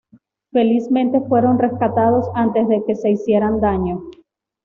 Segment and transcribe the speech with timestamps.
[0.51, 4.01] Felizmente fueron rescatados antes de que se hicieran daño.